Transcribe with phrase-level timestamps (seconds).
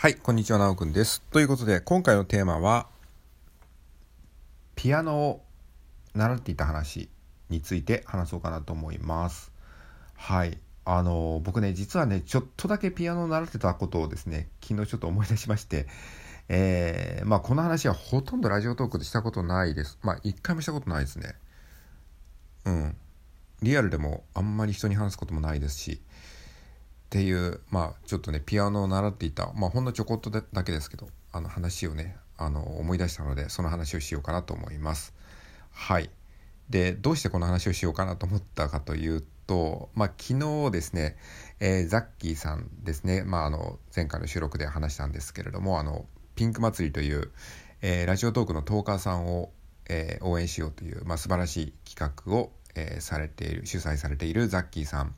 [0.00, 1.20] はい、こんにちは、なおくんです。
[1.30, 2.86] ということで、今回のテーマは、
[4.74, 5.44] ピアノを
[6.14, 7.10] 習っていた話
[7.50, 9.52] について話そうかなと思います。
[10.14, 10.56] はい。
[10.86, 15.86] あの、僕ね、実はね、ちょっとだけピアノを習ってたことをですね、昨日ちょっと思い出しまして、
[16.48, 19.98] えー、まあ、この話はほとんどラジオトークでしたことないです。
[20.00, 21.34] まあ、一回もしたことないですね。
[22.64, 22.96] うん。
[23.60, 26.00] リアルでもあんまり人に話すこともないですし、
[27.10, 35.12] っていうまあちょっとねピアノを習っていたまあほんのちょこっとだけですけどあの話をねあの思い出したのでその話をしようかなと思います。
[35.72, 36.08] はい
[36.68, 41.16] でどうしてこの話をしようかなと思ったかというと、まあ、昨日ですね、
[41.58, 46.06] えー、ザッキーさんですね、まあ、あの前回の収録で話したんですけれどもあの
[46.36, 47.32] ピンク祭りという、
[47.82, 49.50] えー、ラジオトークのトーカーさんを、
[49.88, 55.16] えー、応援しようという、まあ、素晴らしい企画を、えー、されている主催されているザッキーさん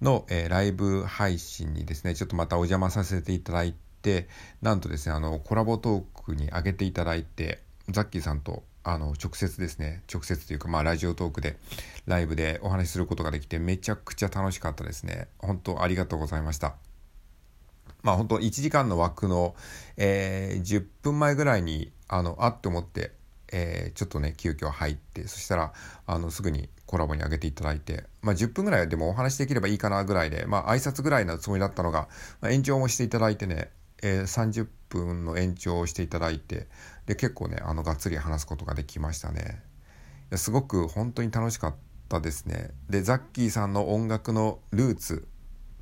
[0.00, 4.28] の、えー、ライブ配信にですね、ちょっとまたお邪魔させていただいて、
[4.62, 11.58] なんとですね、あの、コラボトークに上げていただいて、ザッキーさんと、あの、直接ですね、直接というか、まあ、ラジオトークで、
[12.06, 15.28] ライブでお話しすることができて、めちゃくちゃ楽しかったですね。
[15.38, 16.76] 本当ありがとうございました。
[18.02, 19.56] まあ、本当1時間の枠の、
[19.96, 23.12] えー、10分前ぐらいに、あの、あって思って、
[23.52, 25.72] えー、ちょっとね急遽入ってそしたら
[26.06, 32.08] あのすぐにコラボに上げていただいて、まあ、10分ぐらいでもお話できればいいかなぐらいで、まあ挨拶ぐらいのつもりだったのが、
[32.40, 33.70] まあ、延長もしていただいてね、
[34.02, 36.66] えー、30分の延長をしていただいて
[37.06, 39.62] で結構ねあのがっつり話すことができましたね
[40.30, 41.74] いやすごく本当に楽しかっ
[42.08, 45.28] たですねでザッキーさんの音楽のルーツ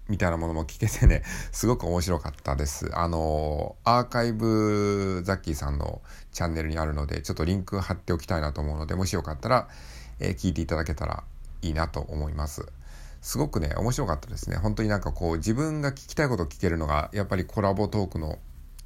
[0.08, 2.90] みたいなものも聞けてね、 すごく面白かったです。
[2.94, 9.68] あの、アーカイブザッキーさんのチャンネルにあるので、ちょっとリンク貼っておきたいなと思うので、もしよかったら、
[10.20, 11.24] えー、聞いていただけたら
[11.62, 12.66] いいなと思います。
[13.20, 14.56] すごくね、面白かったですね。
[14.56, 18.38] 本当になんかこう、自分が聞きたいことを聞けるのが、やっぱりコラボトークの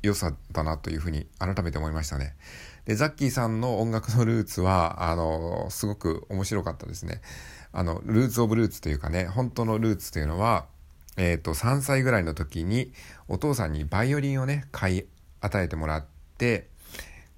[0.02, 2.34] 良さだなというふうに改めて思いましたね。
[2.86, 7.20] で、ザッキーさんの音楽のルーツは、あの、すごく面白かったですね。
[7.72, 10.66] あの、ルーツオブルーツというかね、本当のルーツというのは、
[11.16, 12.92] えっ、ー、と、3歳ぐらいの時に
[13.28, 15.04] お父さんにバイオリンをね、買い
[15.40, 16.04] 与えてもらっ
[16.38, 16.68] て、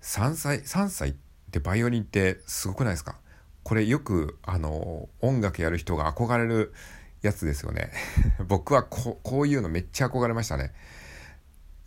[0.02, 1.16] 3歳、3歳
[1.50, 3.16] でバイオリンってすごくないですか？
[3.62, 6.72] これよく、あの、音楽やる人が憧れる
[7.22, 7.90] やつですよね。
[8.48, 10.72] 僕はこういうのめっちゃ憧れましたね。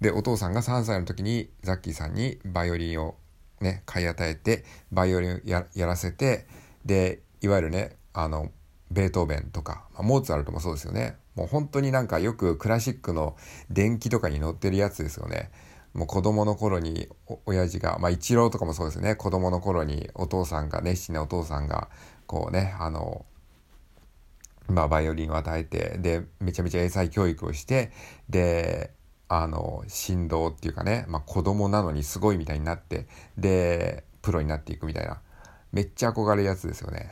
[0.02, 3.16] で、お父さんが3歳の時にザッキーさんにバイオリンを
[3.62, 6.48] ね、買い与えて、バイオリンややらせて、
[6.86, 8.52] で、いわゆるね、あの、
[8.92, 11.16] ベートーベンとか、まあ、モーツァルトもそうですよね。
[11.36, 13.36] もう本当になんかよくクラシックの
[13.70, 15.52] 電気とかに載ってるやつですよね。
[15.96, 17.08] もう子供の頃に
[17.46, 19.16] 親父が、まあ一郎とかもそうですね。
[19.16, 21.88] 子供の頃にお父さんが、熱心なお父さんが、
[22.28, 23.26] こうね、あの、
[24.68, 27.94] まあバイオリンを与えて、で、めちゃめちゃ英才教育をして、
[28.30, 28.92] で、
[29.30, 33.08] あの、振動っていうかね、まあ子供なのにすごいみたいになって、
[33.38, 35.22] で、プロになっていくみたいな。
[35.72, 37.10] めっちゃ憧れるやつですよね。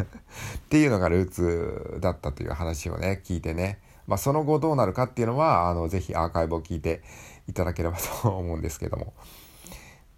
[0.00, 3.80] っていうのがルーツだったという話をね、聞いてね。
[4.06, 7.02] まあ、その後どうなるかっていうのは、あの、ぜひアーカイブを聞いて
[7.48, 9.14] いただければと思うんですけども。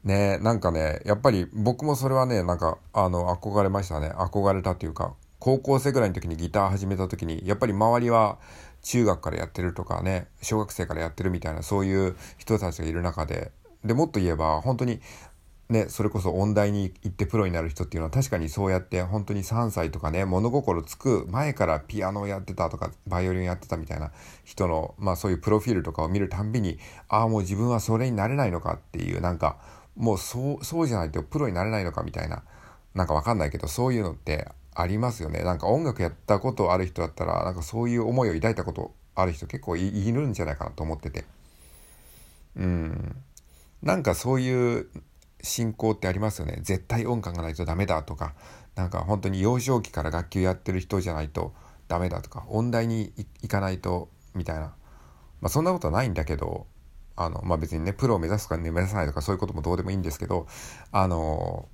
[0.05, 4.13] ねなんかね、やっぱり僕もそれはね、なんか、あの、憧れましたね。
[4.17, 8.39] 憧れたというか、高校生ぐらいの時にギター始めた時に、やっぱり周りは
[8.83, 13.51] 中学からやってるとかね、小学生からやってるみたいな、そういう人たちがいる中で、
[13.85, 15.01] で、もっと言えば、本当に
[15.69, 24.13] ね、それこそ音大に行ってプロになる人っていうのは確かにそうやって本当に3歳とかね物心つく前からピアノをやってたとかバイオリンやってたみたいな
[24.45, 26.79] 人のまあそういうプロフィールとかを見るたんびに
[27.09, 29.57] ああもう自分はそれになれないのかっていうなんか
[29.97, 32.45] もうそうそうじゃないとプロになれないのかみたいな
[32.95, 35.43] なんかわかんないけどそういうのってありますよね。
[35.43, 41.25] なんか音楽やったことある人だったらなんかそういう思いを抱いたことある人結構いるんじゃないかなと思ってて。
[42.57, 43.17] うん。
[43.83, 44.89] なんかそういう
[45.43, 46.59] 信仰ってありますよね。
[46.63, 48.35] 絶対音感がないとダメだとか。
[48.75, 51.55] なんか本当に幼少期から楽器をやってる人じゃないと
[51.89, 52.45] ダメだとか。
[52.49, 54.75] 音大に行かないとみたいな、
[55.41, 56.67] まあ、そんなことはないんだけど
[57.17, 60.47] あの、まあ、別にねプロを目指すか、ね、目指さないとかそういうこともどうでもいいんですけど
[60.93, 61.69] あの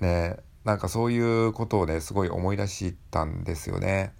[0.00, 4.12] ねなんかそういうことをねすごい思い出したんですよね。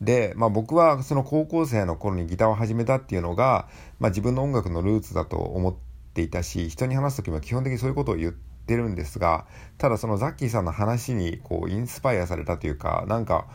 [0.00, 3.68] で、まあ、僕はその高校生の頃にギターを始めたっていうのが、
[4.00, 9.46] まあ、自分の音楽のルーツだと思ってていたし人に話す時も基本的にそういうことを言ってるんですが
[9.78, 13.46] ただそのザッキーさんの話にこうインスパイアされたというかなんか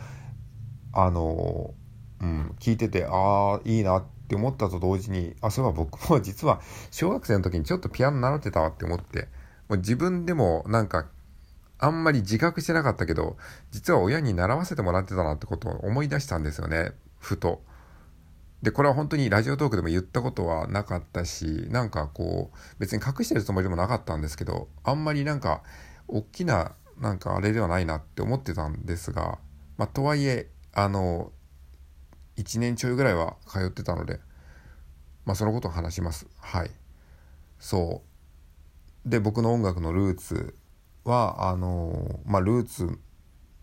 [0.92, 1.74] あの
[2.20, 6.60] うん聞いててああいいなって思ったと同時にあそういえば僕も 実は
[6.90, 9.28] 小学生の時にちょっとピアノ習ってたわって思って
[9.68, 11.06] もう自分でもなんか
[11.78, 13.36] あんまり自覚してなかったけど
[13.70, 17.62] 実は親に習わせてもらってたなってことを思い出したんですよねふと。
[18.62, 25.62] でこれは本当にラジオトークでも言ったことはなかったしなんかこう別に隠してるつもりでもなかったんですけどあんまりなんか
[26.08, 29.38] 大きななんかあれではないなって思ってたんですが
[29.76, 31.32] まあとはいえあの
[32.36, 34.20] 1年ちょいぐらいは通ってたので
[35.24, 36.26] まあそのことを話します。
[36.40, 36.70] はい。
[37.58, 38.02] そ
[39.04, 39.08] う。
[39.10, 40.56] で僕の音楽のルーツ
[41.04, 42.98] はあのまあルーツ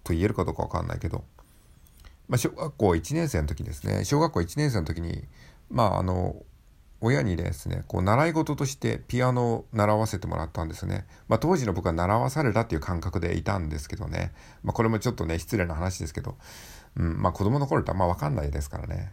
[0.04, 1.24] と言えるかどうか分かんないけど
[2.28, 4.04] まあ、小学校1年生の時ですね。
[4.06, 5.24] 小学校1年生の時に
[5.70, 6.36] まああの
[7.02, 14.34] 親にですねこう習い事としてピアノを習わせてもらったんですね、まあ、当時の僕は習わされたっていう感覚でいたんですけどね、
[14.64, 16.36] まあ、これもちょっとね失礼な話ですけど、
[16.98, 19.12] うんまあ、子供の頃ってあんま分かんないですからね。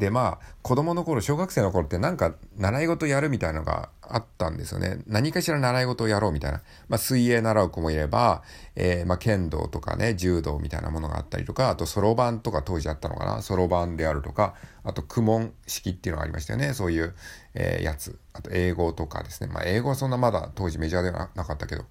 [0.00, 5.02] でまあ子供の頃小学生の頃ってなんか習い事やるみたいのがあったんですよね。
[5.06, 8.42] 何かしら習い事をやろうみたいな、まあ、水泳習う子もいれば、
[8.76, 13.42] えー、まあ、剣道とかね柔道みたいなものがあったりとかあとそろばんとか当時あったのかな。
[13.42, 14.54] そろばんであるとか
[14.84, 16.72] あと公文式っていうのがありましたよね。
[16.72, 17.14] そういう、
[17.52, 18.18] えー、やつ。
[18.32, 19.52] あと英語とかですね。
[19.52, 21.84] まあ英語はそんなまだ当時メジャーではなかったけど。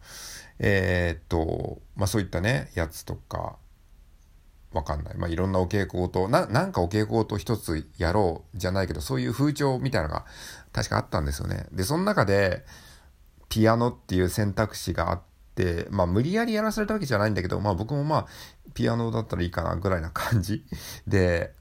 [0.57, 3.57] えー、っとまあそういったねやつとか。
[4.71, 5.18] わかんない。
[5.18, 10.25] まあ、いろんなお稽古事、な、なんかお稽古事一つやろうじゃないけど、そういう風潮みたいなのが
[10.71, 11.66] 確かあったんですよね。
[11.71, 12.66] で、その中で、
[13.50, 15.21] ピアノっていう選択肢があっ
[15.56, 18.27] て、まあ、無理やりやらされたわけじゃないんだけど、まあ、僕もまあ、
[18.75, 20.63] ピアノだったらいいかなぐらいな感じ
[21.07, 21.56] で、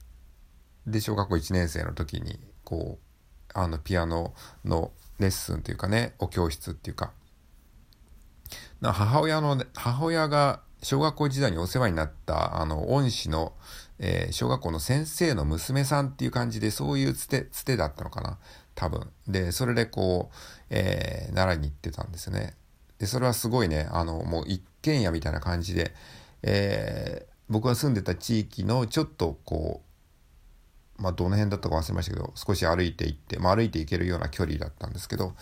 [0.87, 4.35] で、小学校1年生の時に、こう、あの、ピアノ
[4.65, 7.13] のレッスンっていうかね、お教室っていうか、
[8.83, 13.53] 母親の、ね、母親が小学校時代にお世話になったあの恩師の、
[13.99, 18.39] えー、小学校の先生の娘さんっていう感じでそういうつてつてだったのかな。
[18.75, 19.11] 多分。
[19.27, 20.37] でそれでこう、
[20.71, 22.55] えー、奈良に行ってたんですね。
[22.99, 25.93] でそれはすごいねあのもう一軒家みたいな感じで、
[26.43, 29.89] えー、僕が住んでた地域のちょっとこう
[30.99, 35.35] まあ、どの辺だったか忘れましたけど少し歩いて行って、まあ、歩いて行けるような距離だったんですけど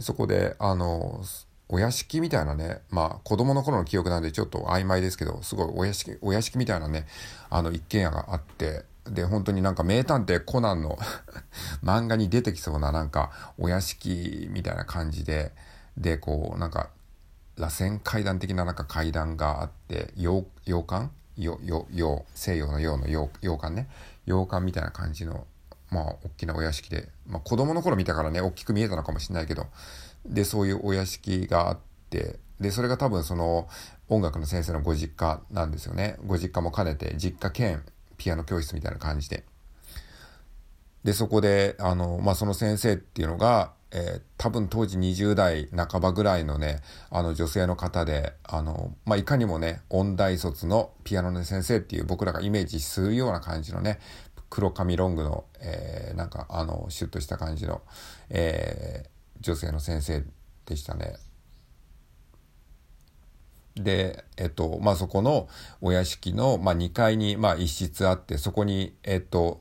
[0.00, 1.22] そこであの
[1.68, 7.06] お屋敷みたいなね、まあ子供の頃の記憶なんでちょっと曖昧ですけど、すごいお屋敷、お屋敷みたいなね、
[7.50, 10.98] あの一軒家があって、で、本当になんか名探偵コナンの
[11.82, 15.52] 漫画に出てきそうななんかお屋敷みたいな感じで、
[15.96, 16.90] で、こうなんか
[17.56, 21.10] 螺旋階段的ななんか階段があって、洋洋館？
[21.36, 21.58] 洋
[21.90, 23.88] 洋西洋の洋の洋洋館ね？
[24.24, 25.46] 洋館みたいな感じの
[25.94, 29.66] まあ大きなお屋敷で、まあ、子供の頃見たからね大きく見えたのかもしれないけど
[30.26, 31.78] でそういうお屋敷があっ
[32.10, 33.68] てでそれが多分その
[34.08, 36.16] 音楽の先生のご実家なんですよね。
[36.26, 37.82] ご実家も兼ねて実家兼
[38.16, 39.44] ピアノ教室みたいな感じで。
[41.04, 46.80] でそこであの、まあ、その先生っていうのが、えー、多分当時20代半ばぐらいのね
[47.10, 53.98] あの女性の方であの、まあ、いかにもね音大卒のピアノの先生っていう僕らがイメージするような感じのね
[54.54, 57.82] 黒髪ロングの、えー、なんかあのシュッとした感じの、
[58.30, 60.22] えー、女性の先生
[60.64, 61.16] でしたね。
[63.74, 65.48] で、えっと、まあ、そこの
[65.80, 69.60] お屋敷の、まあ、2階に、まあ、一室あって、そこに、えっと、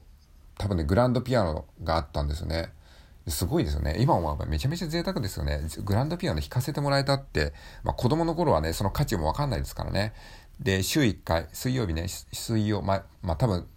[0.59, 2.71] 多分ね、グランドピアノがあったんですよね。
[3.27, 3.95] すごいですよね。
[3.99, 5.61] 今はめちゃめちゃ贅沢ですよね。
[5.83, 7.53] グランドピアノ弾かせてもらえたって、
[7.83, 10.13] まあ、子供の頃はね、その価値もわかんないですからね。
[10.59, 13.67] で、週1回、水曜日ね、水曜、ま、まあ、多分、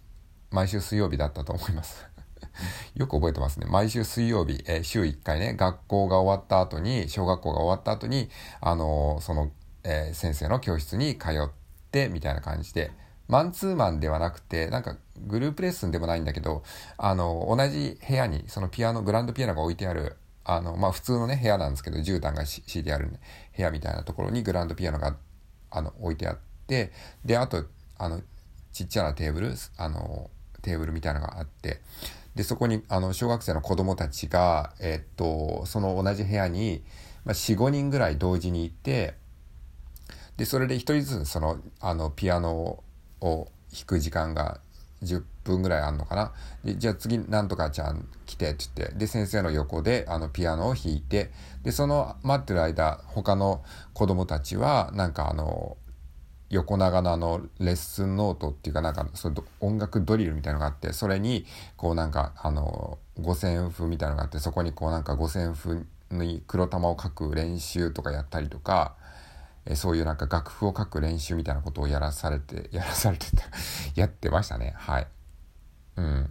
[0.51, 2.07] 毎週水曜日だったと思います。
[2.95, 3.67] よく覚えてますね。
[3.69, 8.29] 毎週水曜日、えー、週1回ね、学校が終わった後に、小学校が終わった後に、
[8.61, 9.51] あのー、その、
[9.83, 11.49] えー、先生の教室に通っ
[11.91, 12.91] て、みたいな感じで、
[13.27, 16.63] マンツーマンではなくて、なんかグループレッスンでもないんだけど、
[16.97, 23.19] あの、同じ部屋に、そのピアノ、グランドピアノが置いてある、あの、まあ、普通のね、部屋なんですけど、絨毯が敷いてある、ね、
[23.55, 25.17] 部屋みたいなところにグランドピアノが、
[25.69, 26.37] あの、置いてあっ
[26.67, 26.93] て、
[27.25, 27.65] で、あと、
[27.97, 28.21] あの、
[28.71, 30.29] ちっちゃなテーブル、あの、
[30.67, 31.79] テーブルみたいなのがあって、
[32.35, 36.83] で、そこに、あの、小学生の子供たちが、えっと、その同じ部屋に、
[37.23, 39.15] まあ、4、5人ぐらい同時にいて、
[40.35, 42.83] で、それで一人ずつ、その、あの、ピアノ
[43.21, 44.59] を弾く時間が
[45.03, 46.33] 10分ぐらいあんのかな。
[46.63, 51.31] で、じゃあ次、なんとかちゃん来て、って言って、で、先生の横で、あの、ピアノを弾いて、
[51.63, 55.77] で、その待ってる間、他の子供たちは、なんかあの、
[56.49, 68.95] 横長のあのレッスンノートっていうかなんかそ音楽ドリルみたいのがあってそれにこうなんかあの五線譜みたいのがあってそこにこうなんか五線譜に黒玉を書く練習とかやったりとか
[69.65, 73.43] えそういうなんか楽譜を書く練習みたいなことをやらされてやらされてた
[73.95, 74.73] やってましたね。
[74.77, 75.07] はい。
[75.97, 76.29] うん。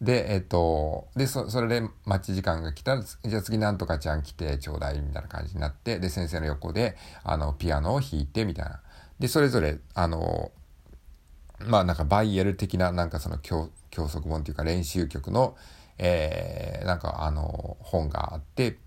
[0.00, 8.80] でえっ、とでそそれで待ち時間が来たらじゃあ次なんとかちゃん来てちょうだいみたいな感じになってで先生の横であのピアノを弾いてみたいな。
[9.20, 10.50] で、それぞれ、あの、
[11.66, 15.56] まあなんかバイエル的ななんかその教教則本というか練習曲の、
[15.98, 18.78] えー、なんかあの本があって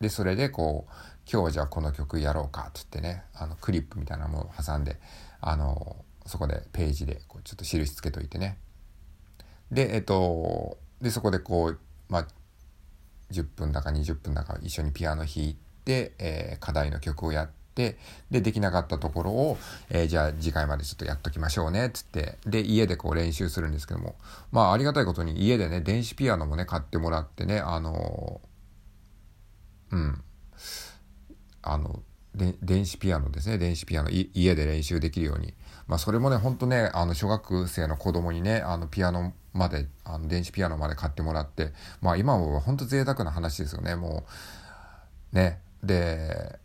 [0.00, 0.92] でそれでこう
[1.30, 4.98] 今日じゃあこの曲やろうかって言ってねあのクリップみたいなものを挟んで
[5.40, 8.58] あのそこでページでこうちょっと印つけといてね。
[9.70, 12.26] でえっとでそこでこうまあ
[13.30, 19.58] 10分だか20分だか一緒にピアノ弾いて、えー、課題の曲をやってでできなかったところを、
[19.90, 24.16] えー、じゃあ次回までちょっとやっときましょうねっつってで家でこう練習するんですけども
[24.50, 28.40] まあありがたいことに家でね電子ピアノもね買ってもらってねあの
[29.90, 30.22] うん。
[31.62, 32.02] あの
[32.34, 35.54] 電子ピアノですね電子ピアノ家で練習できるように。
[35.86, 44.24] まあそれもねほんとねあの小学生の子供にねあのピアノまであの電子ピアノまで買ってもらってまあ今もほんと贅沢な話ですよねも
[45.32, 45.36] う。
[45.36, 45.60] ね。
[45.82, 46.58] で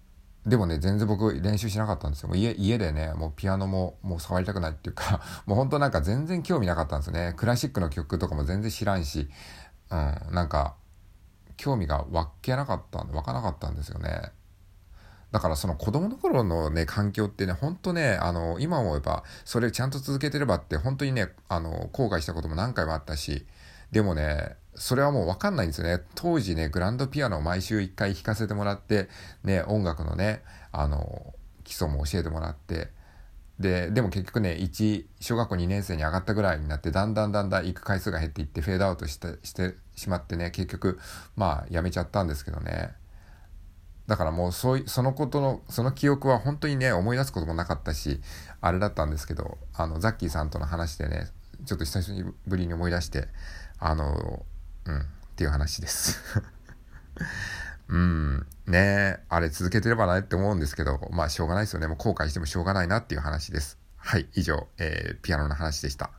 [0.45, 2.29] でもね全然僕練習しなかったんですよ。
[2.29, 7.33] もう家家でねもうピアノももう触りたくないっていうか もうほんとなんか全然興味なかったんですよね。
[7.37, 9.29] クラシックの曲とかも全然知らんし、
[9.91, 10.75] うん、なんか
[11.57, 14.31] 興味が湧けなかったんで湧かなかったんですよね。
[15.31, 23.45] だからその子供の頃のね、環境ってね、ほんとね、あの、今思えば、それちゃんと続けてればって、本当にね、あの、後悔したことも何回もあったし、
[23.91, 26.03] でもね、それはもうわかんないんですよね。
[26.15, 29.09] 当時ね、グランドピアノを毎週1回弾かせてもらって、
[29.43, 32.89] ね、音楽のね、あの、基礎も教えてもらって、
[33.59, 40.99] で、でも結局ね、1、小学校2年生に上がったぐらいになって、だんだんだんだん行く回数が減っていって、フェードアウトしてしてしまってね、結局、
[41.35, 42.93] まあ、やめちゃったんですけどね。
[44.07, 48.19] だからもうそういそのことのその記憶は本当にね思い出すこともなかったし
[48.59, 51.27] あれだったんですけどあのザッキーさんとの話でね
[51.65, 52.11] ちょっと久し
[52.45, 53.29] ぶりに思い出して
[53.79, 54.45] あの
[54.85, 54.99] うん。
[54.99, 55.03] っ
[55.35, 56.19] ていう話です。
[57.89, 58.47] うん。
[58.67, 58.77] ね。
[58.77, 61.87] えあれ続けてればないって思うんですけどまあしょうがないですよね。
[61.87, 63.77] もう後悔してもしょうがないなっていう話です。
[63.97, 64.27] はい。
[64.33, 66.11] 以上、えー、ピアノの話でした。